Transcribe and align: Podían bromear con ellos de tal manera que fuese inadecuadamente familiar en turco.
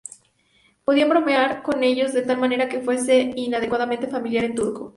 Podían 0.83 1.09
bromear 1.09 1.61
con 1.61 1.83
ellos 1.83 2.11
de 2.11 2.23
tal 2.23 2.39
manera 2.39 2.67
que 2.67 2.81
fuese 2.81 3.33
inadecuadamente 3.35 4.07
familiar 4.07 4.45
en 4.45 4.55
turco. 4.55 4.89